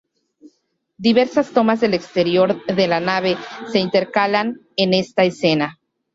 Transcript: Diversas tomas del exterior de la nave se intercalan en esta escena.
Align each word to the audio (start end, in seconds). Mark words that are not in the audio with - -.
Diversas 0.97 1.51
tomas 1.51 1.79
del 1.79 1.93
exterior 1.93 2.65
de 2.65 2.87
la 2.87 2.99
nave 2.99 3.37
se 3.71 3.77
intercalan 3.77 4.59
en 4.75 4.95
esta 4.95 5.25
escena. 5.25 5.77